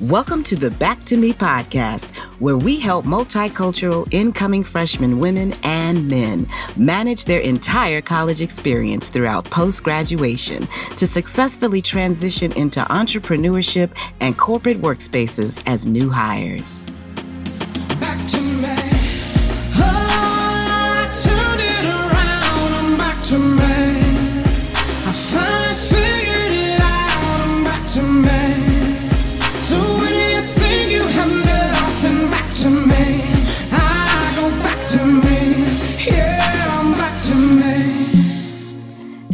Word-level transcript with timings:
Welcome 0.00 0.44
to 0.44 0.54
the 0.54 0.70
Back 0.70 1.02
to 1.06 1.16
Me 1.16 1.32
podcast, 1.32 2.04
where 2.38 2.56
we 2.56 2.78
help 2.78 3.04
multicultural 3.04 4.06
incoming 4.12 4.62
freshman 4.62 5.18
women 5.18 5.54
and 5.64 6.08
men 6.08 6.48
manage 6.76 7.24
their 7.24 7.40
entire 7.40 8.00
college 8.00 8.40
experience 8.40 9.08
throughout 9.08 9.44
post 9.46 9.82
graduation 9.82 10.68
to 10.98 11.06
successfully 11.06 11.82
transition 11.82 12.52
into 12.52 12.78
entrepreneurship 12.80 13.90
and 14.20 14.38
corporate 14.38 14.80
workspaces 14.80 15.60
as 15.66 15.84
new 15.84 16.08
hires. 16.08 16.80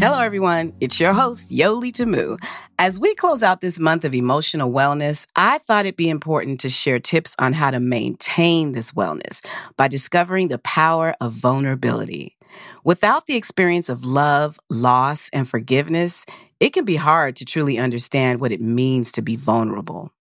Hello, 0.05 0.21
everyone. 0.21 0.75
It's 0.83 1.01
your 1.01 1.15
host, 1.15 1.49
Yoli 1.49 1.91
Tamu. 1.91 2.37
As 2.79 3.01
we 3.01 3.15
close 3.15 3.43
out 3.43 3.62
this 3.62 3.81
month 3.81 4.05
of 4.05 4.15
emotional 4.15 4.71
wellness, 4.71 5.25
I 5.35 5.57
thought 5.57 5.87
it'd 5.87 5.97
be 5.97 6.11
important 6.11 6.61
to 6.61 6.69
share 6.69 7.01
tips 7.01 7.35
on 7.39 7.55
how 7.55 7.71
to 7.71 7.81
maintain 7.81 8.73
this 8.73 8.93
wellness 8.93 9.43
by 9.79 9.89
discovering 9.89 10.48
the 10.48 10.59
power 10.59 11.15
of 11.23 11.33
vulnerability. 11.33 12.37
Without 12.85 13.25
the 13.25 13.37
experience 13.37 13.89
of 13.89 14.05
love, 14.05 14.61
loss, 14.69 15.31
and 15.33 15.48
forgiveness, 15.48 16.27
it 16.61 16.75
can 16.75 16.84
be 16.84 16.97
hard 16.97 17.34
to 17.37 17.47
truly 17.47 17.79
understand 17.79 18.43
what 18.43 18.53
it 18.53 18.61
means 18.61 19.11
to 19.12 19.23
be 19.23 19.37
vulnerable. 19.37 20.12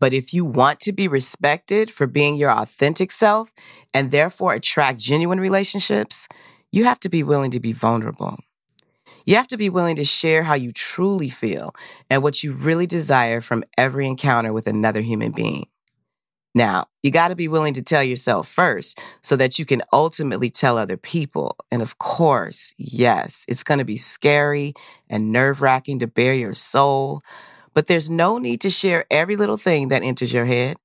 But 0.00 0.12
if 0.12 0.34
you 0.34 0.44
want 0.44 0.80
to 0.80 0.90
be 0.90 1.06
respected 1.06 1.92
for 1.92 2.08
being 2.08 2.34
your 2.34 2.50
authentic 2.50 3.12
self 3.12 3.52
and 3.94 4.10
therefore 4.10 4.54
attract 4.54 4.98
genuine 4.98 5.38
relationships, 5.38 6.26
you 6.72 6.82
have 6.82 6.98
to 6.98 7.08
be 7.08 7.22
willing 7.22 7.52
to 7.52 7.60
be 7.60 7.72
vulnerable. 7.72 8.40
You 9.24 9.36
have 9.36 9.48
to 9.48 9.56
be 9.56 9.68
willing 9.68 9.96
to 9.96 10.04
share 10.04 10.42
how 10.42 10.54
you 10.54 10.72
truly 10.72 11.28
feel 11.28 11.74
and 12.10 12.22
what 12.22 12.42
you 12.42 12.52
really 12.52 12.86
desire 12.86 13.40
from 13.40 13.64
every 13.78 14.06
encounter 14.06 14.52
with 14.52 14.66
another 14.66 15.00
human 15.00 15.32
being. 15.32 15.66
Now, 16.54 16.86
you 17.02 17.10
got 17.10 17.28
to 17.28 17.34
be 17.34 17.48
willing 17.48 17.74
to 17.74 17.82
tell 17.82 18.02
yourself 18.02 18.46
first 18.48 18.98
so 19.22 19.36
that 19.36 19.58
you 19.58 19.64
can 19.64 19.82
ultimately 19.92 20.50
tell 20.50 20.76
other 20.76 20.98
people. 20.98 21.56
And 21.70 21.80
of 21.80 21.98
course, 21.98 22.74
yes, 22.76 23.44
it's 23.48 23.62
going 23.62 23.78
to 23.78 23.84
be 23.84 23.96
scary 23.96 24.74
and 25.08 25.32
nerve 25.32 25.62
wracking 25.62 26.00
to 26.00 26.06
bare 26.06 26.34
your 26.34 26.52
soul, 26.52 27.22
but 27.72 27.86
there's 27.86 28.10
no 28.10 28.36
need 28.36 28.60
to 28.62 28.70
share 28.70 29.06
every 29.10 29.36
little 29.36 29.56
thing 29.56 29.88
that 29.88 30.02
enters 30.02 30.32
your 30.32 30.44
head. 30.44 30.76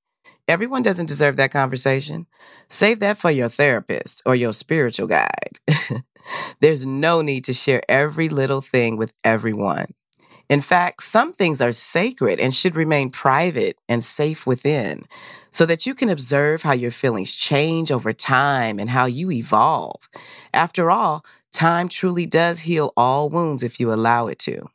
Everyone 0.47 0.83
doesn't 0.83 1.07
deserve 1.07 1.35
that 1.35 1.51
conversation. 1.51 2.25
Save 2.69 2.99
that 2.99 3.17
for 3.17 3.29
your 3.29 3.49
therapist 3.49 4.21
or 4.25 4.35
your 4.35 4.53
spiritual 4.53 5.07
guide. 5.07 5.59
There's 6.59 6.85
no 6.85 7.21
need 7.21 7.45
to 7.45 7.53
share 7.53 7.83
every 7.89 8.29
little 8.29 8.61
thing 8.61 8.97
with 8.97 9.13
everyone. 9.23 9.93
In 10.49 10.61
fact, 10.61 11.03
some 11.03 11.33
things 11.33 11.59
are 11.59 11.73
sacred 11.73 12.39
and 12.39 12.55
should 12.55 12.75
remain 12.75 13.11
private 13.11 13.77
and 13.89 14.03
safe 14.03 14.45
within 14.47 15.03
so 15.51 15.65
that 15.65 15.85
you 15.85 15.93
can 15.93 16.09
observe 16.09 16.61
how 16.61 16.71
your 16.71 16.91
feelings 16.91 17.35
change 17.35 17.91
over 17.91 18.13
time 18.13 18.79
and 18.79 18.89
how 18.89 19.05
you 19.05 19.29
evolve. 19.31 20.09
After 20.53 20.89
all, 20.89 21.25
time 21.51 21.89
truly 21.89 22.25
does 22.25 22.59
heal 22.59 22.93
all 22.95 23.29
wounds 23.29 23.61
if 23.63 23.79
you 23.79 23.91
allow 23.91 24.27
it 24.27 24.39
to. 24.39 24.69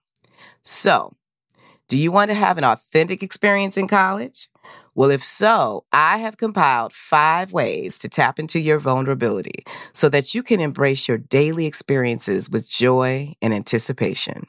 So, 0.62 1.14
do 1.88 1.98
you 1.98 2.12
want 2.12 2.30
to 2.30 2.34
have 2.34 2.58
an 2.58 2.64
authentic 2.64 3.22
experience 3.22 3.76
in 3.76 3.88
college? 3.88 4.48
Well, 4.94 5.10
if 5.10 5.24
so, 5.24 5.84
I 5.92 6.18
have 6.18 6.36
compiled 6.36 6.92
five 6.92 7.52
ways 7.52 7.96
to 7.98 8.08
tap 8.08 8.38
into 8.38 8.60
your 8.60 8.78
vulnerability 8.78 9.64
so 9.94 10.08
that 10.10 10.34
you 10.34 10.42
can 10.42 10.60
embrace 10.60 11.08
your 11.08 11.18
daily 11.18 11.66
experiences 11.66 12.50
with 12.50 12.68
joy 12.68 13.34
and 13.40 13.54
anticipation. 13.54 14.46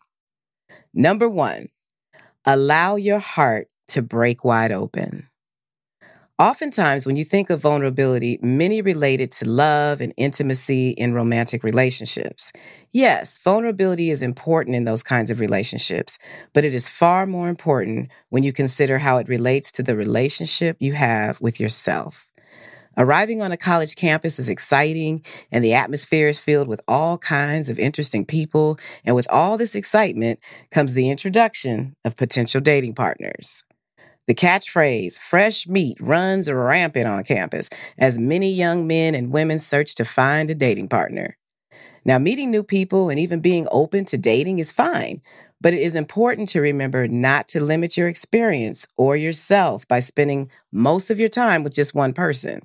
Number 0.93 1.29
one, 1.29 1.69
allow 2.45 2.97
your 2.97 3.19
heart 3.19 3.69
to 3.89 4.01
break 4.01 4.43
wide 4.43 4.71
open. 4.71 5.29
Oftentimes, 6.39 7.05
when 7.05 7.15
you 7.15 7.23
think 7.23 7.51
of 7.51 7.61
vulnerability, 7.61 8.39
many 8.41 8.81
relate 8.81 9.21
it 9.21 9.31
to 9.33 9.47
love 9.47 10.01
and 10.01 10.11
intimacy 10.17 10.89
in 10.89 11.13
romantic 11.13 11.63
relationships. 11.63 12.51
Yes, 12.91 13.37
vulnerability 13.37 14.09
is 14.09 14.23
important 14.23 14.75
in 14.75 14.83
those 14.83 15.03
kinds 15.03 15.29
of 15.29 15.39
relationships, 15.39 16.17
but 16.51 16.65
it 16.65 16.73
is 16.73 16.87
far 16.87 17.27
more 17.27 17.49
important 17.49 18.09
when 18.29 18.41
you 18.41 18.51
consider 18.51 18.97
how 18.97 19.17
it 19.17 19.29
relates 19.29 19.71
to 19.73 19.83
the 19.83 19.95
relationship 19.95 20.75
you 20.79 20.93
have 20.93 21.39
with 21.39 21.59
yourself. 21.59 22.27
Arriving 22.97 23.43
on 23.43 23.51
a 23.51 23.57
college 23.57 23.95
campus 23.95 24.39
is 24.39 24.49
exciting, 24.49 25.23
and 25.51 25.63
the 25.63 25.73
atmosphere 25.73 26.29
is 26.29 26.39
filled 26.39 26.67
with 26.67 26.81
all 26.87 27.19
kinds 27.19 27.69
of 27.69 27.77
interesting 27.77 28.25
people. 28.25 28.79
And 29.05 29.15
with 29.15 29.27
all 29.29 29.55
this 29.57 29.75
excitement 29.75 30.39
comes 30.71 30.95
the 30.95 31.09
introduction 31.11 31.95
of 32.03 32.15
potential 32.15 32.59
dating 32.59 32.95
partners. 32.95 33.65
The 34.27 34.35
catchphrase, 34.35 35.19
fresh 35.19 35.67
meat, 35.67 35.97
runs 35.99 36.49
rampant 36.49 37.07
on 37.07 37.23
campus 37.23 37.69
as 37.97 38.19
many 38.19 38.51
young 38.53 38.87
men 38.87 39.15
and 39.15 39.31
women 39.31 39.59
search 39.59 39.95
to 39.95 40.05
find 40.05 40.49
a 40.49 40.55
dating 40.55 40.89
partner. 40.89 41.37
Now, 42.05 42.19
meeting 42.19 42.51
new 42.51 42.63
people 42.63 43.09
and 43.09 43.19
even 43.19 43.41
being 43.41 43.67
open 43.71 44.05
to 44.05 44.17
dating 44.17 44.59
is 44.59 44.71
fine, 44.71 45.21
but 45.63 45.73
it 45.73 45.81
is 45.81 45.95
important 45.95 46.49
to 46.49 46.59
remember 46.59 47.07
not 47.07 47.47
to 47.47 47.61
limit 47.61 47.95
your 47.95 48.09
experience 48.09 48.85
or 48.97 49.15
yourself 49.15 49.87
by 49.87 50.01
spending 50.01 50.51
most 50.73 51.09
of 51.09 51.19
your 51.19 51.29
time 51.29 51.63
with 51.63 51.73
just 51.73 51.95
one 51.95 52.11
person. 52.11 52.59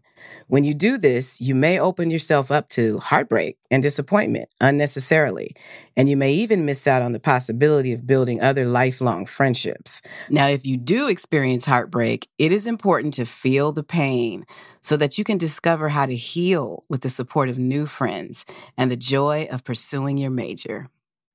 When 0.48 0.64
you 0.64 0.75
do 0.75 0.98
this, 0.98 1.41
you 1.41 1.54
may 1.54 1.78
open 1.78 2.10
yourself 2.10 2.50
up 2.50 2.69
to 2.70 2.98
heartbreak 2.98 3.56
and 3.70 3.84
disappointment 3.84 4.48
unnecessarily, 4.60 5.54
and 5.97 6.08
you 6.08 6.16
may 6.16 6.32
even 6.32 6.66
miss 6.66 6.88
out 6.88 7.03
on 7.03 7.12
the 7.12 7.20
possibility 7.20 7.92
of 7.92 8.04
building 8.04 8.41
other 8.41 8.66
lifelong 8.66 9.26
friendships. 9.26 10.03
Now, 10.28 10.48
if 10.48 10.66
you 10.66 10.76
do 10.76 11.08
experience 11.08 11.64
heartbreak, 11.64 12.28
it 12.37 12.50
is 12.50 12.66
important 12.66 13.14
to 13.14 13.26
feel 13.26 13.70
the 13.70 13.84
pain 13.84 14.44
so 14.81 14.97
that 14.97 15.19
you 15.19 15.22
can 15.22 15.38
discover 15.38 15.88
how 15.88 16.06
to 16.06 16.16
heal 16.16 16.82
with 16.88 17.03
the 17.03 17.10
support 17.10 17.48
of 17.48 17.58
new 17.58 17.87
friends 17.87 18.44
and 18.76 18.91
the 18.91 18.97
joy 18.97 19.47
of 19.53 19.62
pursuing 19.62 20.19
your 20.19 20.32
major. 20.32 20.91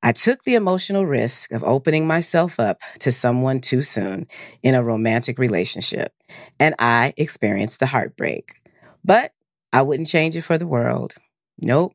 I 0.06 0.12
took 0.12 0.44
the 0.44 0.56
emotional 0.56 1.06
risk 1.06 1.53
of 1.53 1.64
opening 1.64 2.06
myself 2.06 2.59
up 2.59 2.81
to 3.00 3.12
someone 3.12 3.62
too 3.62 3.81
soon 3.81 4.28
in 4.62 4.75
a 4.75 4.84
romantic 4.84 5.40
relationship, 5.40 6.14
and 6.59 6.75
I 6.78 7.14
experienced 7.16 7.80
the 7.80 7.86
heartbreak. 7.86 8.62
But 9.06 9.31
I 9.72 9.81
wouldn't 9.81 10.09
change 10.09 10.36
it 10.36 10.41
for 10.41 10.58
the 10.58 10.68
world. 10.68 11.14
Nope. 11.58 11.94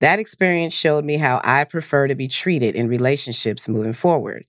That 0.00 0.18
experience 0.18 0.74
showed 0.74 1.06
me 1.06 1.16
how 1.16 1.40
I 1.42 1.64
prefer 1.64 2.08
to 2.08 2.14
be 2.14 2.28
treated 2.28 2.74
in 2.74 2.88
relationships 2.88 3.70
moving 3.70 3.94
forward. 3.94 4.44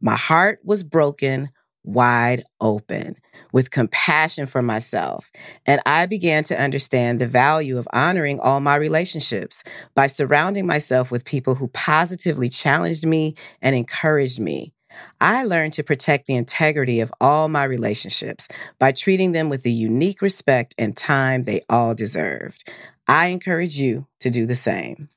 My 0.00 0.16
heart 0.16 0.60
was 0.64 0.82
broken 0.82 1.50
wide 1.88 2.44
open 2.60 3.16
with 3.52 3.70
compassion 3.70 4.46
for 4.46 4.62
myself. 4.62 5.30
And 5.66 5.80
I 5.86 6.06
began 6.06 6.44
to 6.44 6.60
understand 6.60 7.18
the 7.18 7.26
value 7.26 7.78
of 7.78 7.88
honoring 7.92 8.40
all 8.40 8.60
my 8.60 8.76
relationships 8.76 9.64
by 9.94 10.06
surrounding 10.06 10.66
myself 10.66 11.10
with 11.10 11.24
people 11.24 11.54
who 11.54 11.68
positively 11.68 12.48
challenged 12.48 13.06
me 13.06 13.34
and 13.62 13.74
encouraged 13.74 14.38
me. 14.38 14.72
I 15.20 15.44
learned 15.44 15.74
to 15.74 15.84
protect 15.84 16.26
the 16.26 16.36
integrity 16.36 17.00
of 17.00 17.12
all 17.20 17.48
my 17.48 17.64
relationships 17.64 18.48
by 18.78 18.92
treating 18.92 19.32
them 19.32 19.48
with 19.48 19.62
the 19.62 19.72
unique 19.72 20.22
respect 20.22 20.74
and 20.78 20.96
time 20.96 21.44
they 21.44 21.62
all 21.68 21.94
deserved. 21.94 22.68
I 23.06 23.26
encourage 23.26 23.78
you 23.78 24.06
to 24.20 24.30
do 24.30 24.44
the 24.46 24.54
same. 24.54 25.08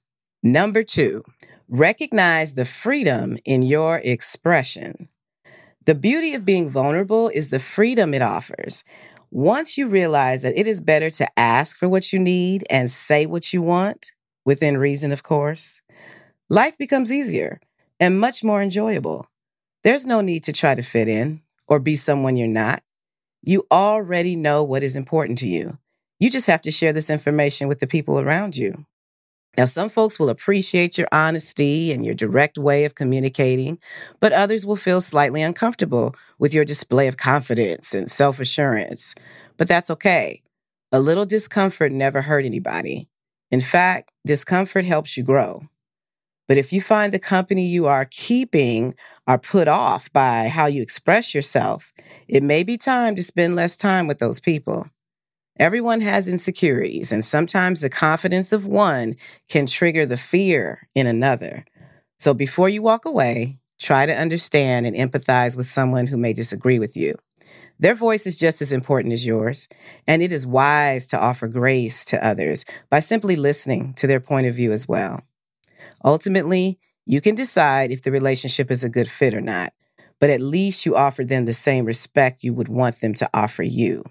Number 0.44 0.84
two, 0.84 1.24
recognize 1.68 2.54
the 2.54 2.66
freedom 2.66 3.38
in 3.44 3.62
your 3.62 3.98
expression. 3.98 5.10
The 5.86 5.96
beauty 5.96 6.36
of 6.36 6.46
being 6.46 6.70
vulnerable 6.70 7.30
is 7.30 7.50
the 7.50 7.60
freedom 7.60 8.14
it 8.14 8.22
offers. 8.22 8.84
Once 9.32 9.80
you 9.80 9.88
realize 9.88 10.44
that 10.44 10.58
it 10.58 10.68
is 10.68 10.80
better 10.80 11.10
to 11.10 11.40
ask 11.40 11.76
for 11.76 11.90
what 11.90 12.14
you 12.14 12.20
need 12.20 12.64
and 12.70 12.90
say 12.90 13.26
what 13.26 13.52
you 13.52 13.64
want, 13.64 14.12
within 14.46 14.78
reason, 14.78 15.12
of 15.12 15.24
course, 15.24 15.82
life 16.50 16.78
becomes 16.78 17.12
easier 17.12 17.60
and 18.00 18.20
much 18.20 18.44
more 18.44 18.62
enjoyable. 18.62 19.26
There's 19.84 20.06
no 20.06 20.22
need 20.22 20.44
to 20.44 20.54
try 20.54 20.76
to 20.76 20.84
fit 20.84 21.08
in 21.08 21.42
or 21.68 21.80
be 21.80 21.96
someone 21.96 22.38
you're 22.38 22.48
not. 22.48 22.84
You 23.42 23.66
already 23.72 24.36
know 24.36 24.64
what 24.64 24.84
is 24.84 24.96
important 24.96 25.40
to 25.40 25.48
you. 25.48 25.80
You 26.20 26.30
just 26.30 26.46
have 26.46 26.62
to 26.62 26.72
share 26.72 26.94
this 26.94 27.10
information 27.10 27.68
with 27.68 27.80
the 27.80 27.88
people 27.88 28.20
around 28.20 28.56
you. 28.56 28.86
Now, 29.58 29.66
some 29.66 29.90
folks 29.90 30.18
will 30.18 30.30
appreciate 30.30 30.98
your 30.98 31.10
honesty 31.12 31.92
and 31.92 32.06
your 32.06 32.16
direct 32.16 32.58
way 32.58 32.86
of 32.86 32.96
communicating, 32.96 33.80
but 34.20 34.32
others 34.32 34.66
will 34.66 34.78
feel 34.78 35.02
slightly 35.02 35.42
uncomfortable 35.42 36.16
with 36.40 36.54
your 36.54 36.64
display 36.64 37.08
of 37.08 37.18
confidence 37.18 37.94
and 37.94 38.10
self 38.10 38.40
assurance. 38.40 39.14
But 39.58 39.68
that's 39.68 39.90
okay. 39.92 40.42
A 40.94 41.00
little 41.00 41.26
discomfort 41.26 41.92
never 41.92 42.22
hurt 42.22 42.46
anybody. 42.46 43.10
In 43.52 43.62
fact, 43.62 44.12
discomfort 44.26 44.86
helps 44.86 45.18
you 45.18 45.24
grow. 45.24 45.64
But 46.48 46.58
if 46.58 46.74
you 46.74 46.82
find 46.82 47.14
the 47.14 47.20
company 47.20 47.66
you 47.66 47.88
are 47.88 48.06
keeping 48.06 48.96
are 49.28 49.38
put 49.38 49.68
off 49.68 50.12
by 50.12 50.48
how 50.50 50.66
you 50.66 50.82
express 50.82 51.34
yourself, 51.36 51.94
it 52.28 52.44
may 52.44 52.64
be 52.64 52.78
time 52.78 53.16
to 53.16 53.24
spend 53.24 53.56
less 53.56 53.78
time 53.78 54.08
with 54.08 54.20
those 54.20 54.40
people. 54.40 54.88
Everyone 55.62 56.02
has 56.02 56.28
insecurities, 56.28 57.12
and 57.12 57.24
sometimes 57.24 57.82
the 57.82 57.90
confidence 57.90 58.52
of 58.52 58.66
one 58.66 59.16
can 59.48 59.68
trigger 59.68 60.08
the 60.08 60.18
fear 60.18 60.90
in 60.96 61.06
another. 61.06 61.66
So 62.18 62.34
before 62.34 62.68
you 62.68 62.82
walk 62.82 63.06
away, 63.06 63.60
try 63.80 64.08
to 64.08 64.20
understand 64.20 64.88
and 64.88 64.96
empathize 64.96 65.56
with 65.56 65.68
someone 65.68 66.08
who 66.08 66.18
may 66.18 66.34
disagree 66.34 66.80
with 66.80 66.98
you. 66.98 67.14
Their 67.78 67.94
voice 67.94 68.26
is 68.26 68.38
just 68.38 68.64
as 68.64 68.72
important 68.72 69.14
as 69.14 69.24
yours, 69.24 69.68
and 70.08 70.24
it 70.24 70.32
is 70.32 70.48
wise 70.48 71.06
to 71.08 71.20
offer 71.20 71.48
grace 71.48 72.06
to 72.06 72.26
others 72.26 72.66
by 72.90 73.00
simply 73.00 73.36
listening 73.36 73.94
to 73.98 74.08
their 74.08 74.20
point 74.20 74.48
of 74.48 74.56
view 74.56 74.72
as 74.72 74.88
well. 74.88 75.22
Ultimately, 76.04 76.80
you 77.06 77.22
can 77.22 77.36
decide 77.36 77.92
if 77.92 78.02
the 78.02 78.12
relationship 78.12 78.72
is 78.72 78.84
a 78.84 78.90
good 78.90 79.08
fit 79.08 79.36
or 79.36 79.42
not, 79.42 79.74
but 80.20 80.32
at 80.32 80.42
least 80.42 80.88
you 80.88 80.96
offer 80.96 81.24
them 81.24 81.46
the 81.46 81.54
same 81.54 81.86
respect 81.86 82.44
you 82.44 82.52
would 82.52 82.68
want 82.68 83.00
them 83.00 83.14
to 83.14 83.30
offer 83.32 83.62
you. 83.62 84.04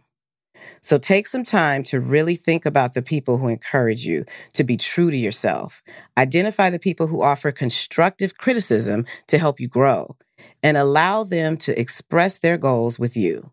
So 0.80 0.98
take 0.98 1.26
some 1.26 1.44
time 1.44 1.82
to 1.84 2.00
really 2.00 2.36
think 2.36 2.66
about 2.66 2.94
the 2.94 3.02
people 3.02 3.38
who 3.38 3.48
encourage 3.48 4.04
you 4.04 4.24
to 4.54 4.64
be 4.64 4.76
true 4.76 5.10
to 5.10 5.16
yourself. 5.16 5.82
Identify 6.16 6.70
the 6.70 6.78
people 6.78 7.06
who 7.06 7.22
offer 7.22 7.52
constructive 7.52 8.38
criticism 8.38 9.06
to 9.28 9.38
help 9.38 9.60
you 9.60 9.68
grow 9.68 10.16
and 10.62 10.76
allow 10.76 11.24
them 11.24 11.56
to 11.58 11.78
express 11.78 12.38
their 12.38 12.56
goals 12.56 12.98
with 12.98 13.16
you 13.16 13.50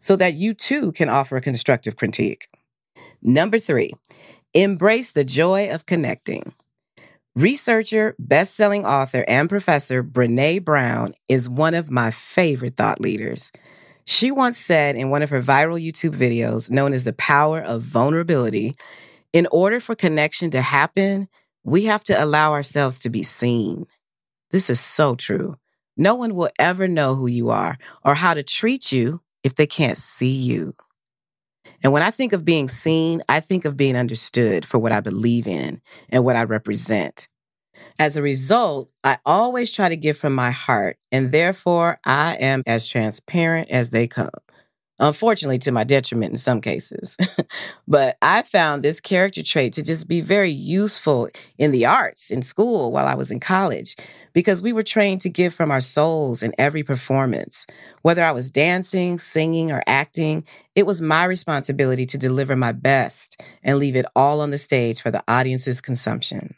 so 0.00 0.16
that 0.16 0.34
you 0.34 0.54
too 0.54 0.92
can 0.92 1.08
offer 1.08 1.36
a 1.36 1.40
constructive 1.40 1.96
critique. 1.96 2.48
Number 3.22 3.58
three, 3.58 3.92
embrace 4.54 5.10
the 5.10 5.24
joy 5.24 5.70
of 5.70 5.86
connecting. 5.86 6.54
Researcher, 7.34 8.16
best-selling 8.18 8.84
author, 8.84 9.24
and 9.28 9.48
professor 9.48 10.02
Brene 10.02 10.64
Brown 10.64 11.14
is 11.28 11.48
one 11.48 11.74
of 11.74 11.90
my 11.90 12.10
favorite 12.10 12.76
thought 12.76 13.00
leaders. 13.00 13.52
She 14.08 14.30
once 14.30 14.56
said 14.56 14.96
in 14.96 15.10
one 15.10 15.20
of 15.20 15.28
her 15.28 15.42
viral 15.42 15.78
YouTube 15.78 16.16
videos, 16.16 16.70
known 16.70 16.94
as 16.94 17.04
The 17.04 17.12
Power 17.12 17.60
of 17.60 17.82
Vulnerability, 17.82 18.74
in 19.34 19.46
order 19.52 19.80
for 19.80 19.94
connection 19.94 20.50
to 20.52 20.62
happen, 20.62 21.28
we 21.62 21.84
have 21.84 22.02
to 22.04 22.24
allow 22.24 22.52
ourselves 22.52 23.00
to 23.00 23.10
be 23.10 23.22
seen. 23.22 23.84
This 24.50 24.70
is 24.70 24.80
so 24.80 25.14
true. 25.14 25.56
No 25.98 26.14
one 26.14 26.34
will 26.34 26.48
ever 26.58 26.88
know 26.88 27.16
who 27.16 27.26
you 27.26 27.50
are 27.50 27.76
or 28.02 28.14
how 28.14 28.32
to 28.32 28.42
treat 28.42 28.92
you 28.92 29.20
if 29.44 29.56
they 29.56 29.66
can't 29.66 29.98
see 29.98 30.36
you. 30.36 30.72
And 31.84 31.92
when 31.92 32.02
I 32.02 32.10
think 32.10 32.32
of 32.32 32.46
being 32.46 32.70
seen, 32.70 33.20
I 33.28 33.40
think 33.40 33.66
of 33.66 33.76
being 33.76 33.94
understood 33.94 34.64
for 34.64 34.78
what 34.78 34.90
I 34.90 35.00
believe 35.00 35.46
in 35.46 35.82
and 36.08 36.24
what 36.24 36.34
I 36.34 36.44
represent. 36.44 37.28
As 37.98 38.16
a 38.16 38.22
result, 38.22 38.90
I 39.04 39.18
always 39.26 39.72
try 39.72 39.88
to 39.88 39.96
give 39.96 40.16
from 40.16 40.34
my 40.34 40.50
heart, 40.50 40.98
and 41.10 41.32
therefore 41.32 41.98
I 42.04 42.34
am 42.36 42.62
as 42.66 42.86
transparent 42.86 43.70
as 43.70 43.90
they 43.90 44.06
come. 44.06 44.30
Unfortunately, 45.00 45.60
to 45.60 45.70
my 45.70 45.84
detriment 45.84 46.32
in 46.32 46.38
some 46.38 46.60
cases. 46.60 47.16
but 47.88 48.16
I 48.20 48.42
found 48.42 48.82
this 48.82 49.00
character 49.00 49.44
trait 49.44 49.72
to 49.74 49.82
just 49.82 50.08
be 50.08 50.20
very 50.20 50.50
useful 50.50 51.28
in 51.56 51.70
the 51.70 51.86
arts 51.86 52.30
in 52.30 52.42
school 52.42 52.90
while 52.90 53.06
I 53.06 53.14
was 53.14 53.30
in 53.30 53.38
college 53.38 53.94
because 54.32 54.60
we 54.60 54.72
were 54.72 54.82
trained 54.82 55.20
to 55.20 55.30
give 55.30 55.54
from 55.54 55.70
our 55.70 55.80
souls 55.80 56.42
in 56.42 56.52
every 56.58 56.82
performance. 56.82 57.64
Whether 58.02 58.24
I 58.24 58.32
was 58.32 58.50
dancing, 58.50 59.20
singing, 59.20 59.70
or 59.70 59.84
acting, 59.86 60.44
it 60.74 60.84
was 60.84 61.00
my 61.00 61.24
responsibility 61.24 62.04
to 62.06 62.18
deliver 62.18 62.56
my 62.56 62.72
best 62.72 63.40
and 63.62 63.78
leave 63.78 63.94
it 63.94 64.06
all 64.16 64.40
on 64.40 64.50
the 64.50 64.58
stage 64.58 65.00
for 65.00 65.12
the 65.12 65.22
audience's 65.28 65.80
consumption. 65.80 66.56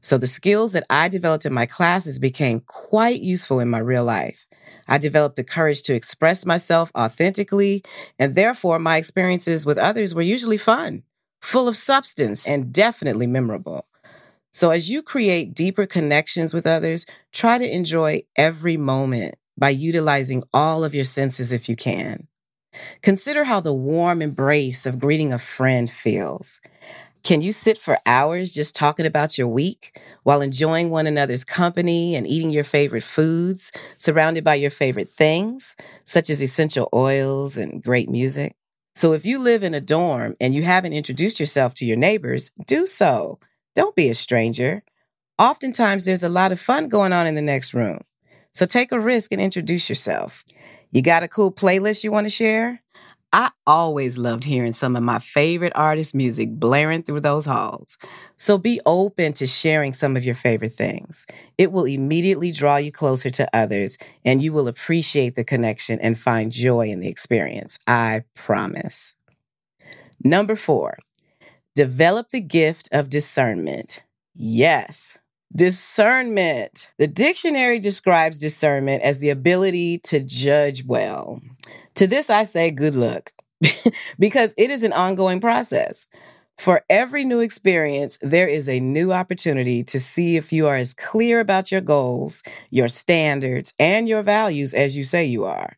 So 0.00 0.18
the 0.18 0.26
skills 0.26 0.72
that 0.72 0.84
I 0.90 1.08
developed 1.08 1.46
in 1.46 1.52
my 1.52 1.66
classes 1.66 2.18
became 2.18 2.60
quite 2.60 3.20
useful 3.20 3.60
in 3.60 3.68
my 3.68 3.78
real 3.78 4.04
life. 4.04 4.46
I 4.88 4.98
developed 4.98 5.36
the 5.36 5.44
courage 5.44 5.82
to 5.82 5.94
express 5.94 6.46
myself 6.46 6.92
authentically, 6.96 7.82
and 8.18 8.34
therefore 8.34 8.78
my 8.78 8.96
experiences 8.98 9.66
with 9.66 9.78
others 9.78 10.14
were 10.14 10.22
usually 10.22 10.58
fun, 10.58 11.02
full 11.40 11.68
of 11.68 11.76
substance, 11.76 12.46
and 12.46 12.72
definitely 12.72 13.26
memorable. 13.26 13.86
So 14.52 14.70
as 14.70 14.88
you 14.88 15.02
create 15.02 15.54
deeper 15.54 15.86
connections 15.86 16.54
with 16.54 16.66
others, 16.66 17.04
try 17.32 17.58
to 17.58 17.74
enjoy 17.74 18.22
every 18.36 18.76
moment 18.76 19.36
by 19.58 19.70
utilizing 19.70 20.42
all 20.54 20.84
of 20.84 20.94
your 20.94 21.04
senses 21.04 21.52
if 21.52 21.68
you 21.68 21.76
can. 21.76 22.26
Consider 23.02 23.44
how 23.44 23.60
the 23.60 23.72
warm 23.72 24.22
embrace 24.22 24.86
of 24.86 24.98
greeting 24.98 25.32
a 25.32 25.38
friend 25.38 25.90
feels. 25.90 26.60
Can 27.24 27.40
you 27.40 27.50
sit 27.50 27.76
for 27.76 27.98
hours 28.06 28.52
just 28.52 28.74
talking 28.76 29.04
about 29.04 29.36
your 29.36 29.48
week 29.48 29.98
while 30.22 30.40
enjoying 30.40 30.90
one 30.90 31.06
another's 31.06 31.44
company 31.44 32.14
and 32.14 32.26
eating 32.26 32.50
your 32.50 32.62
favorite 32.64 33.02
foods, 33.02 33.72
surrounded 33.98 34.44
by 34.44 34.54
your 34.54 34.70
favorite 34.70 35.08
things, 35.08 35.74
such 36.04 36.30
as 36.30 36.40
essential 36.40 36.88
oils 36.94 37.58
and 37.58 37.82
great 37.82 38.08
music? 38.08 38.54
So, 38.94 39.12
if 39.12 39.26
you 39.26 39.40
live 39.40 39.62
in 39.64 39.74
a 39.74 39.80
dorm 39.80 40.34
and 40.40 40.54
you 40.54 40.62
haven't 40.62 40.92
introduced 40.92 41.40
yourself 41.40 41.74
to 41.74 41.84
your 41.84 41.96
neighbors, 41.96 42.50
do 42.66 42.86
so. 42.86 43.40
Don't 43.74 43.96
be 43.96 44.08
a 44.08 44.14
stranger. 44.14 44.82
Oftentimes, 45.38 46.04
there's 46.04 46.24
a 46.24 46.28
lot 46.28 46.52
of 46.52 46.60
fun 46.60 46.88
going 46.88 47.12
on 47.12 47.26
in 47.26 47.34
the 47.34 47.42
next 47.42 47.74
room. 47.74 48.00
So, 48.54 48.66
take 48.66 48.92
a 48.92 49.00
risk 49.00 49.32
and 49.32 49.40
introduce 49.40 49.88
yourself. 49.88 50.44
You 50.92 51.02
got 51.02 51.24
a 51.24 51.28
cool 51.28 51.52
playlist 51.52 52.04
you 52.04 52.12
want 52.12 52.26
to 52.26 52.30
share? 52.30 52.82
I 53.36 53.50
always 53.66 54.16
loved 54.16 54.44
hearing 54.44 54.72
some 54.72 54.96
of 54.96 55.02
my 55.02 55.18
favorite 55.18 55.74
artists' 55.74 56.14
music 56.14 56.48
blaring 56.52 57.02
through 57.02 57.20
those 57.20 57.44
halls. 57.44 57.98
So 58.38 58.56
be 58.56 58.80
open 58.86 59.34
to 59.34 59.46
sharing 59.46 59.92
some 59.92 60.16
of 60.16 60.24
your 60.24 60.34
favorite 60.34 60.72
things. 60.72 61.26
It 61.58 61.70
will 61.70 61.84
immediately 61.84 62.50
draw 62.50 62.76
you 62.78 62.90
closer 62.90 63.28
to 63.28 63.46
others, 63.54 63.98
and 64.24 64.42
you 64.42 64.54
will 64.54 64.68
appreciate 64.68 65.34
the 65.34 65.44
connection 65.44 66.00
and 66.00 66.18
find 66.18 66.50
joy 66.50 66.88
in 66.88 67.00
the 67.00 67.08
experience. 67.08 67.78
I 67.86 68.22
promise. 68.34 69.12
Number 70.24 70.56
four, 70.56 70.96
develop 71.74 72.30
the 72.30 72.40
gift 72.40 72.88
of 72.90 73.10
discernment. 73.10 74.02
Yes, 74.34 75.18
Discernment. 75.54 76.90
The 76.98 77.06
dictionary 77.06 77.78
describes 77.78 78.38
discernment 78.38 79.02
as 79.02 79.20
the 79.20 79.30
ability 79.30 79.98
to 79.98 80.20
judge 80.20 80.84
well. 80.84 81.40
To 81.94 82.06
this, 82.06 82.28
I 82.30 82.42
say 82.42 82.70
good 82.70 82.94
luck 82.94 83.32
because 84.18 84.54
it 84.58 84.70
is 84.70 84.82
an 84.82 84.92
ongoing 84.92 85.40
process. 85.40 86.06
For 86.58 86.82
every 86.88 87.24
new 87.24 87.40
experience, 87.40 88.18
there 88.22 88.48
is 88.48 88.68
a 88.68 88.80
new 88.80 89.12
opportunity 89.12 89.84
to 89.84 90.00
see 90.00 90.36
if 90.36 90.52
you 90.52 90.66
are 90.66 90.76
as 90.76 90.94
clear 90.94 91.38
about 91.40 91.70
your 91.70 91.82
goals, 91.82 92.42
your 92.70 92.88
standards, 92.88 93.72
and 93.78 94.08
your 94.08 94.22
values 94.22 94.74
as 94.74 94.96
you 94.96 95.04
say 95.04 95.24
you 95.24 95.44
are. 95.44 95.76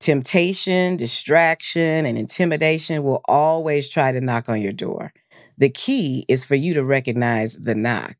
Temptation, 0.00 0.96
distraction, 0.96 2.04
and 2.06 2.18
intimidation 2.18 3.02
will 3.02 3.20
always 3.26 3.88
try 3.88 4.12
to 4.12 4.20
knock 4.20 4.48
on 4.48 4.60
your 4.60 4.72
door. 4.72 5.12
The 5.56 5.70
key 5.70 6.24
is 6.28 6.44
for 6.44 6.54
you 6.54 6.74
to 6.74 6.84
recognize 6.84 7.54
the 7.54 7.74
knock. 7.74 8.16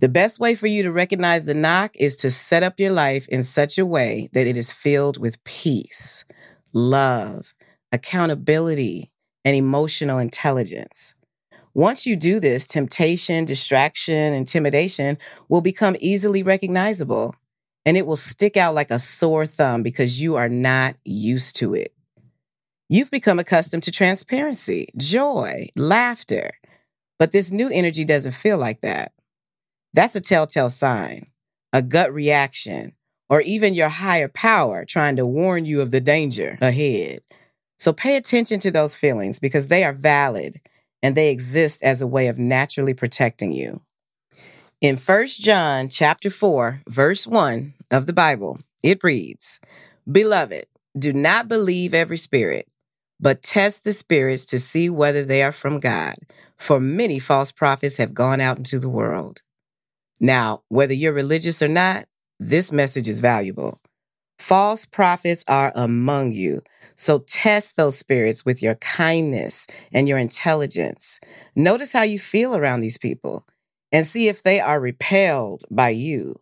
The 0.00 0.08
best 0.08 0.40
way 0.40 0.54
for 0.54 0.66
you 0.66 0.82
to 0.82 0.90
recognize 0.90 1.44
the 1.44 1.52
knock 1.52 1.94
is 1.96 2.16
to 2.16 2.30
set 2.30 2.62
up 2.62 2.80
your 2.80 2.90
life 2.90 3.28
in 3.28 3.42
such 3.42 3.76
a 3.76 3.84
way 3.84 4.30
that 4.32 4.46
it 4.46 4.56
is 4.56 4.72
filled 4.72 5.18
with 5.18 5.44
peace, 5.44 6.24
love, 6.72 7.52
accountability, 7.92 9.12
and 9.44 9.54
emotional 9.54 10.16
intelligence. 10.16 11.14
Once 11.74 12.06
you 12.06 12.16
do 12.16 12.40
this, 12.40 12.66
temptation, 12.66 13.44
distraction, 13.44 14.32
intimidation 14.32 15.18
will 15.50 15.60
become 15.60 15.96
easily 16.00 16.42
recognizable 16.42 17.34
and 17.84 17.98
it 17.98 18.06
will 18.06 18.16
stick 18.16 18.56
out 18.56 18.74
like 18.74 18.90
a 18.90 18.98
sore 18.98 19.44
thumb 19.44 19.82
because 19.82 20.18
you 20.18 20.34
are 20.34 20.48
not 20.48 20.96
used 21.04 21.56
to 21.56 21.74
it. 21.74 21.92
You've 22.88 23.10
become 23.10 23.38
accustomed 23.38 23.82
to 23.82 23.92
transparency, 23.92 24.88
joy, 24.96 25.68
laughter, 25.76 26.52
but 27.18 27.32
this 27.32 27.50
new 27.50 27.68
energy 27.68 28.06
doesn't 28.06 28.32
feel 28.32 28.56
like 28.56 28.80
that. 28.80 29.12
That's 29.92 30.16
a 30.16 30.20
telltale 30.20 30.70
sign, 30.70 31.26
a 31.72 31.82
gut 31.82 32.12
reaction, 32.12 32.92
or 33.28 33.40
even 33.40 33.74
your 33.74 33.88
higher 33.88 34.28
power 34.28 34.84
trying 34.84 35.16
to 35.16 35.26
warn 35.26 35.64
you 35.64 35.80
of 35.80 35.90
the 35.90 36.00
danger 36.00 36.58
ahead. 36.60 37.20
So 37.78 37.92
pay 37.92 38.16
attention 38.16 38.60
to 38.60 38.70
those 38.70 38.94
feelings 38.94 39.38
because 39.38 39.68
they 39.68 39.84
are 39.84 39.92
valid 39.92 40.60
and 41.02 41.16
they 41.16 41.30
exist 41.30 41.82
as 41.82 42.02
a 42.02 42.06
way 42.06 42.28
of 42.28 42.38
naturally 42.38 42.94
protecting 42.94 43.52
you. 43.52 43.80
In 44.80 44.96
1 44.96 45.26
John 45.26 45.88
chapter 45.88 46.30
4, 46.30 46.82
verse 46.88 47.26
1 47.26 47.74
of 47.90 48.06
the 48.06 48.12
Bible, 48.12 48.58
it 48.82 49.02
reads, 49.04 49.60
Beloved, 50.10 50.66
do 50.98 51.12
not 51.12 51.48
believe 51.48 51.94
every 51.94 52.16
spirit, 52.16 52.66
but 53.20 53.42
test 53.42 53.84
the 53.84 53.92
spirits 53.92 54.44
to 54.46 54.58
see 54.58 54.88
whether 54.90 55.24
they 55.24 55.42
are 55.42 55.52
from 55.52 55.80
God, 55.80 56.14
for 56.56 56.80
many 56.80 57.18
false 57.18 57.52
prophets 57.52 57.98
have 57.98 58.14
gone 58.14 58.40
out 58.40 58.58
into 58.58 58.78
the 58.78 58.88
world. 58.88 59.42
Now, 60.20 60.62
whether 60.68 60.94
you're 60.94 61.12
religious 61.12 61.62
or 61.62 61.68
not, 61.68 62.06
this 62.40 62.72
message 62.72 63.08
is 63.08 63.20
valuable. 63.20 63.80
False 64.38 64.86
prophets 64.86 65.44
are 65.48 65.72
among 65.74 66.32
you. 66.32 66.62
So 66.96 67.20
test 67.20 67.76
those 67.76 67.98
spirits 67.98 68.44
with 68.44 68.62
your 68.62 68.76
kindness 68.76 69.66
and 69.92 70.08
your 70.08 70.18
intelligence. 70.18 71.20
Notice 71.56 71.92
how 71.92 72.02
you 72.02 72.18
feel 72.18 72.56
around 72.56 72.80
these 72.80 72.98
people. 72.98 73.46
and 73.92 74.06
see 74.06 74.28
if 74.28 74.42
they 74.42 74.60
are 74.60 74.80
repelled 74.80 75.64
by 75.70 75.90
you. 75.90 76.36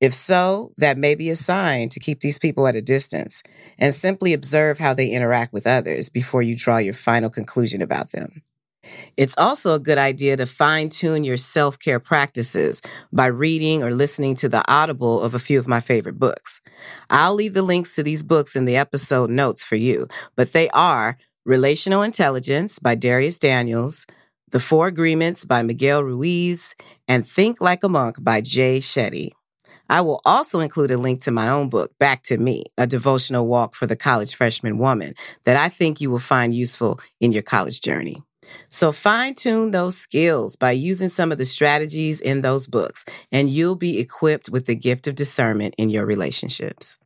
If 0.00 0.14
so, 0.14 0.72
that 0.78 0.98
may 0.98 1.14
be 1.14 1.30
a 1.30 1.36
sign 1.36 1.88
to 1.90 2.00
keep 2.00 2.20
these 2.20 2.38
people 2.38 2.66
at 2.68 2.76
a 2.76 2.82
distance 2.82 3.42
and 3.78 3.94
simply 3.94 4.32
observe 4.32 4.78
how 4.78 4.94
they 4.94 5.08
interact 5.08 5.52
with 5.52 5.66
others 5.66 6.08
before 6.08 6.42
you 6.42 6.56
draw 6.56 6.78
your 6.78 6.94
final 6.94 7.30
conclusion 7.30 7.82
about 7.82 8.12
them. 8.12 8.42
It's 9.16 9.34
also 9.38 9.74
a 9.74 9.80
good 9.80 9.98
idea 9.98 10.36
to 10.36 10.46
fine 10.46 10.88
tune 10.88 11.24
your 11.24 11.36
self 11.36 11.78
care 11.78 12.00
practices 12.00 12.80
by 13.12 13.26
reading 13.26 13.82
or 13.82 13.92
listening 13.92 14.34
to 14.36 14.48
the 14.48 14.62
audible 14.70 15.20
of 15.20 15.34
a 15.34 15.38
few 15.38 15.58
of 15.58 15.68
my 15.68 15.80
favorite 15.80 16.18
books. 16.18 16.60
I'll 17.10 17.34
leave 17.34 17.54
the 17.54 17.62
links 17.62 17.94
to 17.96 18.02
these 18.02 18.22
books 18.22 18.56
in 18.56 18.64
the 18.64 18.76
episode 18.76 19.30
notes 19.30 19.64
for 19.64 19.76
you, 19.76 20.08
but 20.36 20.52
they 20.52 20.68
are 20.70 21.16
Relational 21.44 22.02
Intelligence 22.02 22.78
by 22.78 22.96
Dharius 22.96 23.38
Daniels, 23.38 24.06
The 24.50 24.60
Four 24.60 24.86
Agreements 24.86 25.44
by 25.44 25.62
Miguel 25.62 26.02
Ruiz, 26.04 26.74
and 27.08 27.26
Think 27.26 27.60
Like 27.60 27.82
a 27.82 27.88
Monk 27.88 28.22
by 28.22 28.40
Jay 28.40 28.78
Shetty. 28.78 29.32
I 29.88 30.00
will 30.00 30.22
also 30.24 30.60
include 30.60 30.90
a 30.90 30.96
link 30.96 31.20
to 31.22 31.30
my 31.30 31.48
own 31.48 31.68
book, 31.68 31.92
Back 31.98 32.22
to 32.24 32.38
Me, 32.38 32.64
a 32.78 32.86
devotional 32.86 33.46
walk 33.46 33.74
for 33.74 33.86
the 33.86 33.96
college 33.96 34.34
freshman 34.34 34.78
woman 34.78 35.14
that 35.44 35.56
I 35.56 35.68
think 35.68 36.00
you 36.00 36.10
will 36.10 36.18
find 36.18 36.54
useful 36.54 37.00
in 37.20 37.32
your 37.32 37.42
college 37.42 37.80
journey. 37.80 38.22
So 38.68 38.92
fine 38.92 39.34
tune 39.34 39.70
those 39.70 39.96
skills 39.96 40.56
by 40.56 40.72
using 40.72 41.08
some 41.08 41.32
of 41.32 41.38
the 41.38 41.44
strategies 41.44 42.20
in 42.20 42.42
those 42.42 42.66
books, 42.66 43.04
and 43.30 43.50
you'll 43.50 43.76
be 43.76 43.98
equipped 43.98 44.48
with 44.48 44.66
the 44.66 44.74
gift 44.74 45.06
of 45.06 45.14
discernment 45.14 45.74
in 45.78 45.90
your 45.90 46.06
relationships. 46.06 46.98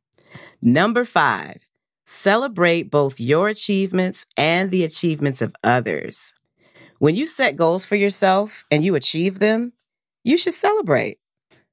Number 0.63 1.05
five, 1.05 1.67
celebrate 2.07 2.91
both 2.91 3.21
your 3.21 3.49
achievements 3.49 4.25
and 4.37 4.71
the 4.71 4.85
achievements 4.85 5.43
of 5.43 5.55
others. 5.63 6.33
When 6.99 7.15
you 7.15 7.27
set 7.27 7.57
goals 7.57 7.85
for 7.85 7.97
yourself 7.97 8.65
and 8.71 8.85
you 8.85 8.95
achieve 8.95 9.39
them, 9.39 9.73
you 10.25 10.39
should 10.39 10.55
celebrate. 10.55 11.19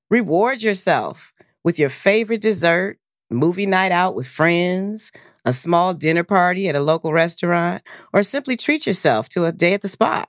Reward 0.10 0.62
yourself 0.62 1.32
with 1.64 1.80
your 1.80 1.90
favorite 1.90 2.42
dessert, 2.42 3.00
movie 3.30 3.66
night 3.66 3.92
out 3.92 4.16
with 4.16 4.28
friends, 4.28 5.12
a 5.46 5.54
small 5.54 5.94
dinner 5.94 6.24
party 6.24 6.68
at 6.68 6.76
a 6.76 6.80
local 6.80 7.14
restaurant, 7.14 7.84
or 8.14 8.24
simply 8.24 8.58
treat 8.58 8.88
yourself 8.88 9.30
to 9.30 9.46
a 9.46 9.52
day 9.52 9.74
at 9.74 9.82
the 9.82 9.88
spa, 9.88 10.26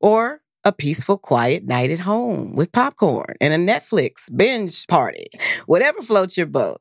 or 0.00 0.40
a 0.64 0.72
peaceful, 0.72 1.16
quiet 1.16 1.64
night 1.64 1.90
at 1.92 2.00
home 2.00 2.54
with 2.56 2.72
popcorn 2.72 3.36
and 3.40 3.54
a 3.54 3.72
Netflix 3.72 4.34
binge 4.36 4.86
party. 4.88 5.28
Whatever 5.66 6.02
floats 6.02 6.36
your 6.36 6.46
boat, 6.46 6.80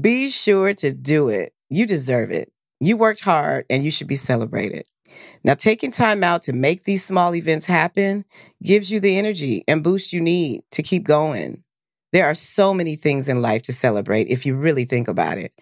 be 0.00 0.30
sure 0.30 0.72
to 0.74 0.92
do 0.92 1.28
it. 1.28 1.52
You 1.68 1.86
deserve 1.86 2.30
it. 2.30 2.50
You 2.80 2.96
worked 2.96 3.20
hard 3.20 3.66
and 3.68 3.84
you 3.84 3.90
should 3.90 4.06
be 4.06 4.16
celebrated. 4.16 4.86
Now, 5.44 5.54
taking 5.54 5.90
time 5.90 6.24
out 6.24 6.42
to 6.42 6.52
make 6.52 6.84
these 6.84 7.04
small 7.04 7.34
events 7.34 7.66
happen 7.66 8.24
gives 8.62 8.90
you 8.90 9.00
the 9.00 9.18
energy 9.18 9.64
and 9.68 9.84
boost 9.84 10.12
you 10.12 10.20
need 10.20 10.62
to 10.72 10.82
keep 10.82 11.04
going. 11.04 11.62
There 12.12 12.26
are 12.26 12.34
so 12.34 12.72
many 12.72 12.96
things 12.96 13.28
in 13.28 13.42
life 13.42 13.62
to 13.62 13.72
celebrate 13.72 14.28
if 14.28 14.46
you 14.46 14.56
really 14.56 14.84
think 14.84 15.08
about 15.08 15.38
it. 15.38 15.52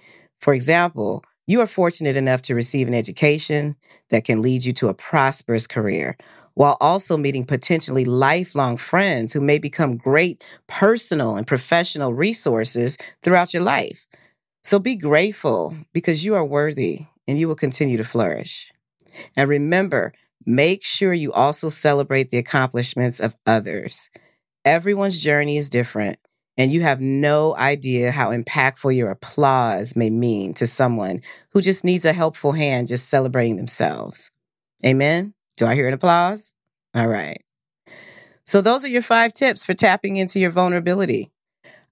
For 0.40 0.54
example, 0.54 1.24
you 1.46 1.60
are 1.60 1.66
fortunate 1.66 2.16
enough 2.16 2.42
to 2.42 2.54
receive 2.54 2.88
an 2.88 2.94
education 2.94 3.76
that 4.10 4.24
can 4.24 4.42
lead 4.42 4.64
you 4.64 4.72
to 4.74 4.88
a 4.88 4.94
prosperous 4.94 5.66
career 5.66 6.16
while 6.54 6.76
also 6.80 7.16
meeting 7.16 7.44
potentially 7.44 8.04
lifelong 8.04 8.76
friends 8.76 9.32
who 9.32 9.40
may 9.40 9.58
become 9.58 9.96
great 9.96 10.42
personal 10.68 11.36
and 11.36 11.46
professional 11.46 12.14
resources 12.14 12.96
throughout 13.22 13.52
your 13.52 13.62
life. 13.62 14.06
So 14.62 14.78
be 14.78 14.96
grateful 14.96 15.76
because 15.92 16.24
you 16.24 16.34
are 16.34 16.44
worthy 16.44 17.06
and 17.26 17.38
you 17.38 17.48
will 17.48 17.56
continue 17.56 17.96
to 17.96 18.04
flourish. 18.04 18.72
And 19.36 19.48
remember, 19.48 20.12
make 20.46 20.84
sure 20.84 21.12
you 21.12 21.32
also 21.32 21.68
celebrate 21.68 22.30
the 22.30 22.38
accomplishments 22.38 23.20
of 23.20 23.36
others. 23.46 24.08
Everyone's 24.64 25.18
journey 25.18 25.58
is 25.58 25.68
different, 25.68 26.18
and 26.56 26.70
you 26.70 26.82
have 26.82 27.00
no 27.00 27.56
idea 27.56 28.10
how 28.10 28.30
impactful 28.30 28.94
your 28.94 29.10
applause 29.10 29.96
may 29.96 30.10
mean 30.10 30.54
to 30.54 30.66
someone 30.66 31.20
who 31.50 31.60
just 31.60 31.84
needs 31.84 32.04
a 32.04 32.12
helpful 32.12 32.52
hand 32.52 32.88
just 32.88 33.08
celebrating 33.08 33.56
themselves. 33.56 34.30
Amen? 34.84 35.34
Do 35.56 35.66
I 35.66 35.74
hear 35.74 35.88
an 35.88 35.94
applause? 35.94 36.54
All 36.94 37.08
right. 37.08 37.42
So, 38.46 38.60
those 38.60 38.84
are 38.84 38.88
your 38.88 39.02
five 39.02 39.32
tips 39.32 39.64
for 39.64 39.74
tapping 39.74 40.16
into 40.16 40.38
your 40.38 40.50
vulnerability. 40.50 41.32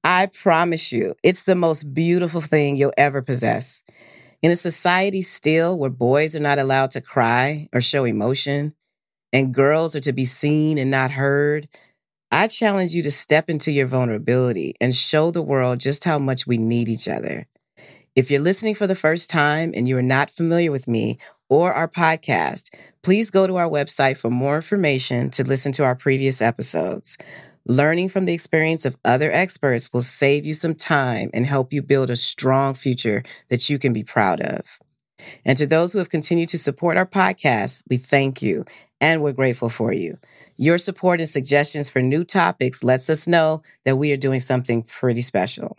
I 0.05 0.27
promise 0.27 0.93
you, 0.93 1.15
it's 1.23 1.45
the 1.45 1.55
most 1.55 1.95
beautiful 1.95 2.41
thing 2.41 2.77
you'll 2.77 2.93
ever 2.99 3.23
possess. 3.23 3.83
In 4.43 4.51
a 4.51 4.57
society 4.57 5.23
still 5.23 5.79
where 5.79 5.91
boys 5.91 6.35
are 6.35 6.41
not 6.41 6.59
allowed 6.59 6.91
to 6.93 7.01
cry 7.01 7.69
or 7.73 7.81
show 7.81 8.05
emotion, 8.05 8.75
and 9.33 9.55
girls 9.55 9.97
are 9.97 10.01
to 10.01 10.13
be 10.13 10.25
seen 10.25 10.77
and 10.77 10.91
not 10.91 11.13
heard, 11.13 11.69
I 12.35 12.49
challenge 12.49 12.95
you 12.95 13.03
to 13.03 13.11
step 13.11 13.51
into 13.51 13.71
your 13.71 13.87
vulnerability 13.87 14.75
and 14.81 14.95
show 14.95 15.31
the 15.31 15.43
world 15.43 15.81
just 15.81 16.05
how 16.05 16.19
much 16.19 16.47
we 16.47 16.57
need 16.57 16.89
each 16.89 17.07
other. 17.07 17.47
If 18.17 18.31
you're 18.31 18.41
listening 18.41 18.75
for 18.75 18.87
the 18.87 18.95
first 18.95 19.29
time 19.29 19.73
and 19.77 19.87
you 19.87 19.99
are 19.99 20.03
not 20.03 20.31
familiar 20.31 20.73
with 20.73 20.89
me 20.89 21.19
or 21.51 21.75
our 21.75 21.89
podcast, 21.89 22.71
please 23.03 23.31
go 23.31 23.47
to 23.47 23.57
our 23.57 23.69
website 23.69 24.17
for 24.17 24.31
more 24.31 24.57
information 24.57 25.29
to 25.33 25.45
listen 25.45 25.73
to 25.73 25.85
our 25.85 25.95
previous 25.95 26.41
episodes. 26.41 27.19
Learning 27.67 28.09
from 28.09 28.25
the 28.25 28.33
experience 28.33 28.87
of 28.87 28.97
other 29.05 29.31
experts 29.31 29.93
will 29.93 30.01
save 30.01 30.47
you 30.47 30.55
some 30.55 30.75
time 30.75 31.29
and 31.35 31.45
help 31.45 31.71
you 31.71 31.83
build 31.83 32.09
a 32.09 32.17
strong 32.17 32.73
future 32.73 33.23
that 33.51 33.69
you 33.69 33.79
can 33.79 33.93
be 33.93 34.05
proud 34.05 34.41
of. 34.41 34.81
And 35.45 35.59
to 35.59 35.67
those 35.67 35.93
who 35.93 35.99
have 35.99 36.09
continued 36.09 36.49
to 36.49 36.59
support 36.59 36.97
our 36.97 37.07
podcast, 37.07 37.83
we 37.91 37.99
thank 37.99 38.41
you 38.41 38.65
and 39.03 39.21
we're 39.21 39.33
grateful 39.33 39.69
for 39.69 39.93
you. 39.93 40.17
Your 40.63 40.79
support 40.79 41.19
and 41.19 41.29
suggestions 41.29 41.91
for 41.91 42.01
new 42.01 42.23
topics 42.23 42.85
lets 42.85 43.11
us 43.11 43.27
know 43.27 43.63
that 43.85 43.97
we 43.97 44.13
are 44.13 44.17
doing 44.17 44.39
something 44.39 44.85
pretty 44.85 45.21
special. 45.21 45.77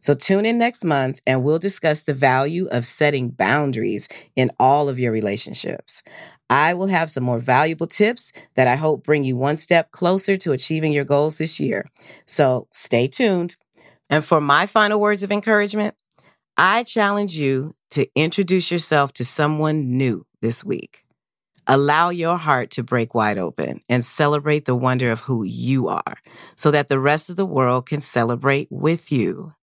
So 0.00 0.14
tune 0.14 0.44
in 0.44 0.58
next 0.58 0.84
month 0.84 1.22
and 1.26 1.42
we'll 1.42 1.58
discuss 1.58 2.02
the 2.02 2.12
value 2.12 2.66
of 2.66 2.84
setting 2.84 3.30
boundaries 3.30 4.08
in 4.36 4.50
all 4.60 4.90
of 4.90 4.98
your 4.98 5.10
relationships. 5.10 6.02
I 6.50 6.74
will 6.74 6.88
have 6.88 7.10
some 7.10 7.24
more 7.24 7.38
valuable 7.38 7.86
tips 7.86 8.30
that 8.56 8.68
I 8.68 8.76
hope 8.76 9.04
bring 9.04 9.24
you 9.24 9.38
one 9.38 9.56
step 9.56 9.90
closer 9.90 10.36
to 10.36 10.52
achieving 10.52 10.92
your 10.92 11.04
goals 11.04 11.38
this 11.38 11.58
year. 11.58 11.88
So 12.26 12.68
stay 12.72 13.08
tuned. 13.08 13.56
And 14.10 14.22
for 14.22 14.38
my 14.38 14.66
final 14.66 15.00
words 15.00 15.22
of 15.22 15.32
encouragement, 15.32 15.94
I 16.58 16.82
challenge 16.82 17.36
you 17.36 17.74
to 17.92 18.06
introduce 18.14 18.70
yourself 18.70 19.14
to 19.14 19.24
someone 19.24 19.96
new 19.96 20.26
this 20.42 20.62
week. 20.62 21.06
Allow 21.72 22.10
your 22.10 22.36
heart 22.36 22.70
to 22.70 22.82
break 22.82 23.14
wide 23.14 23.38
open 23.38 23.80
and 23.88 24.04
celebrate 24.04 24.64
the 24.64 24.74
wonder 24.74 25.12
of 25.12 25.20
who 25.20 25.44
you 25.44 25.86
are 25.86 26.16
so 26.56 26.72
that 26.72 26.88
the 26.88 26.98
rest 26.98 27.30
of 27.30 27.36
the 27.36 27.46
world 27.46 27.86
can 27.86 28.00
celebrate 28.00 28.66
with 28.72 29.12
you. 29.12 29.54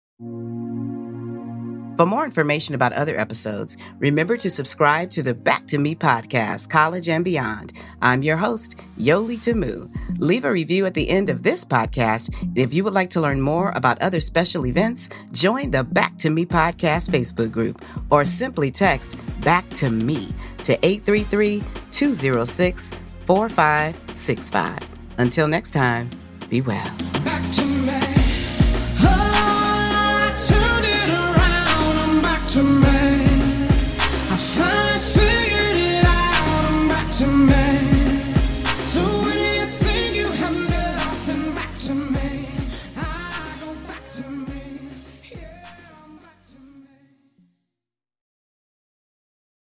For 1.97 2.05
more 2.05 2.27
information 2.27 2.75
about 2.75 2.93
other 2.93 3.19
episodes, 3.19 3.79
remember 3.99 4.37
to 4.37 4.51
subscribe 4.51 5.11
to 5.13 5.23
the 5.23 5.33
Back 5.33 5.67
to 5.69 5.79
Me 5.79 5.95
podcast, 5.95 6.69
College 6.69 7.09
and 7.09 7.25
Beyond. 7.25 7.73
I'm 8.03 8.23
your 8.23 8.37
host, 8.37 8.77
Yoli 8.99 9.43
Tamu. 9.43 9.89
Leave 10.19 10.45
a 10.45 10.53
review 10.53 10.85
at 10.85 10.93
the 10.93 11.09
end 11.09 11.31
of 11.31 11.43
this 11.43 11.65
podcast. 11.65 12.35
If 12.55 12.75
you 12.75 12.85
would 12.85 12.93
like 12.93 13.09
to 13.11 13.21
learn 13.23 13.41
more 13.41 13.73
about 13.75 14.03
other 14.03 14.21
special 14.21 14.67
events, 14.67 15.09
join 15.33 15.71
the 15.71 15.85
Back 15.85 16.19
to 16.19 16.29
Me 16.29 16.45
podcast 16.45 17.09
Facebook 17.09 17.51
group 17.51 17.83
or 18.11 18.27
simply 18.27 18.71
text 18.71 19.17
Back 19.41 19.67
to 19.71 19.89
Me 19.89 20.35
to 20.65 20.75
833 20.85 21.65
206 21.93 22.91
4565. 23.25 24.79
Until 25.17 25.49
next 25.49 25.71
time, 25.71 26.11
be 26.51 26.61
well. 26.61 27.76